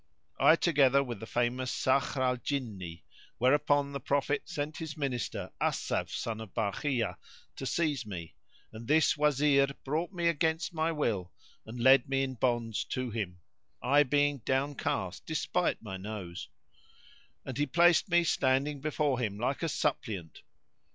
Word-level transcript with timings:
I 0.39 0.55
together 0.55 1.03
with 1.03 1.19
the 1.19 1.27
famous 1.27 1.69
Sakhr 1.71 2.19
al 2.21 2.37
Jinni;"[FN#71] 2.37 3.03
whereupon 3.37 3.91
the 3.91 3.99
Prophet 3.99 4.41
sent 4.49 4.77
his 4.77 4.97
minister, 4.97 5.51
Asaf 5.61 6.09
son 6.09 6.41
of 6.41 6.55
Barkhiya, 6.55 7.17
to 7.57 7.65
seize 7.67 8.03
me; 8.03 8.33
and 8.73 8.87
this 8.87 9.15
Wazir 9.15 9.67
brought 9.83 10.11
me 10.11 10.27
against 10.27 10.73
my 10.73 10.91
will 10.91 11.31
and 11.67 11.79
led 11.79 12.09
me 12.09 12.23
in 12.23 12.33
bonds 12.33 12.83
to 12.85 13.11
him 13.11 13.41
(I 13.79 14.01
being 14.01 14.39
downcast 14.39 15.27
despite 15.27 15.83
my 15.83 15.97
nose) 15.97 16.49
and 17.45 17.55
he 17.59 17.67
placed 17.67 18.09
me 18.09 18.23
standing 18.23 18.81
before 18.81 19.19
him 19.19 19.37
like 19.37 19.61
a 19.61 19.69
suppliant. 19.69 20.41